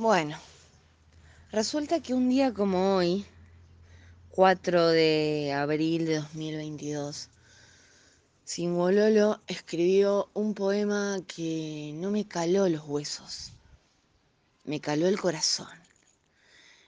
[0.00, 0.38] Bueno,
[1.52, 3.26] resulta que un día como hoy,
[4.30, 7.28] 4 de abril de 2022,
[8.42, 13.52] Singololo escribió un poema que no me caló los huesos,
[14.64, 15.78] me caló el corazón.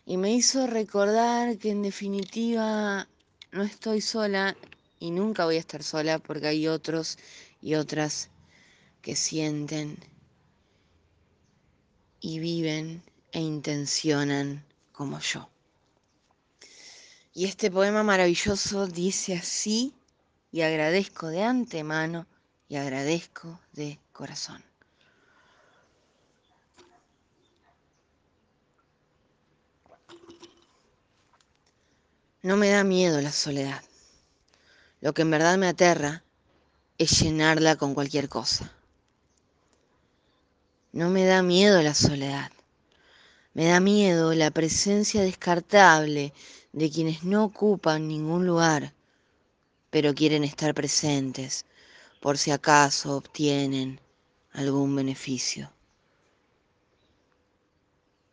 [0.07, 3.07] Y me hizo recordar que en definitiva
[3.51, 4.57] no estoy sola
[4.99, 7.19] y nunca voy a estar sola porque hay otros
[7.61, 8.31] y otras
[9.03, 9.99] que sienten
[12.23, 15.49] y viven e intencionan como yo.
[17.35, 19.95] Y este poema maravilloso dice así,
[20.53, 22.27] y agradezco de antemano
[22.69, 24.63] y agradezco de corazón.
[32.43, 33.83] No me da miedo la soledad.
[35.01, 36.23] Lo que en verdad me aterra
[36.99, 38.73] es llenarla con cualquier cosa.
[40.93, 42.51] No me da miedo la soledad.
[43.55, 46.33] Me da miedo la presencia descartable
[46.73, 48.95] de quienes no ocupan ningún lugar,
[49.91, 51.67] pero quieren estar presentes
[52.23, 54.01] por si acaso obtienen
[54.53, 55.71] algún beneficio.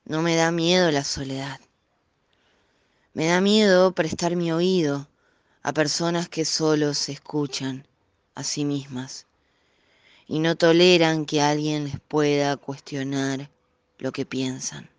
[0.05, 1.59] No me da miedo la soledad.
[3.13, 5.09] Me da miedo prestar mi oído
[5.63, 7.85] a personas que solo se escuchan
[8.35, 9.27] a sí mismas
[10.27, 13.49] y no toleran que alguien les pueda cuestionar
[13.97, 14.89] lo que piensan.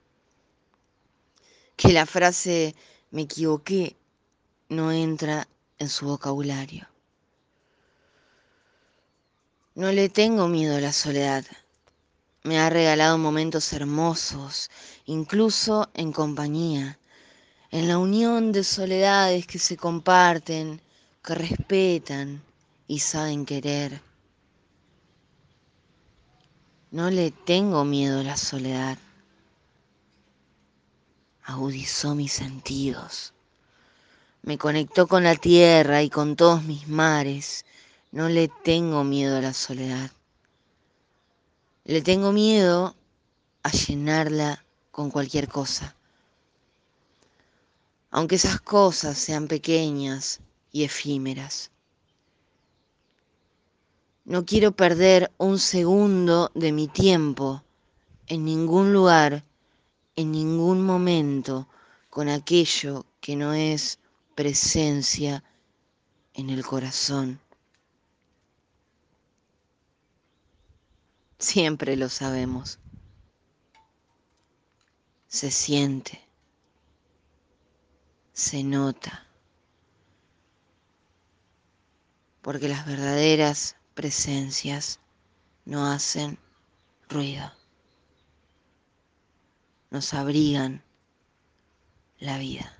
[1.81, 2.75] Que la frase
[3.11, 3.97] me equivoqué
[4.69, 6.87] no entra en su vocabulario.
[9.75, 11.43] No le tengo miedo a la soledad.
[12.43, 14.71] Me ha regalado momentos hermosos,
[15.07, 16.99] incluso en compañía,
[17.71, 20.83] en la unión de soledades que se comparten,
[21.25, 22.43] que respetan
[22.89, 24.03] y saben querer.
[26.91, 28.99] No le tengo miedo a la soledad.
[31.51, 33.35] Agudizó mis sentidos.
[34.43, 37.67] Me conectó con la tierra y con todos mis mares.
[38.13, 40.13] No le tengo miedo a la soledad.
[41.83, 42.95] Le tengo miedo
[43.65, 45.97] a llenarla con cualquier cosa.
[48.13, 50.39] Aunque esas cosas sean pequeñas
[50.71, 51.73] y efímeras.
[54.25, 57.65] No quiero perder un segundo de mi tiempo
[58.29, 59.43] en ningún lugar,
[60.17, 61.69] en ningún momento,
[62.11, 63.99] con aquello que no es
[64.35, 65.45] presencia
[66.35, 67.41] en el corazón.
[71.39, 72.79] Siempre lo sabemos.
[75.29, 76.21] Se siente,
[78.33, 79.27] se nota,
[82.43, 84.99] porque las verdaderas presencias
[85.65, 86.39] no hacen
[87.09, 87.53] ruido,
[89.91, 90.83] nos abrigan
[92.19, 92.80] la vida.